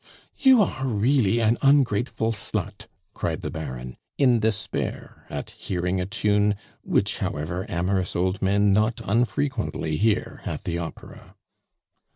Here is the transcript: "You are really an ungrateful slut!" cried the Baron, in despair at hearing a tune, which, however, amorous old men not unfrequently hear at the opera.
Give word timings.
"You 0.39 0.63
are 0.63 0.87
really 0.87 1.37
an 1.41 1.59
ungrateful 1.61 2.31
slut!" 2.31 2.87
cried 3.13 3.41
the 3.41 3.51
Baron, 3.51 3.97
in 4.17 4.39
despair 4.39 5.27
at 5.29 5.51
hearing 5.51 6.01
a 6.01 6.07
tune, 6.07 6.55
which, 6.81 7.19
however, 7.19 7.67
amorous 7.69 8.15
old 8.15 8.41
men 8.41 8.73
not 8.73 8.99
unfrequently 9.05 9.97
hear 9.97 10.41
at 10.43 10.63
the 10.63 10.79
opera. 10.79 11.35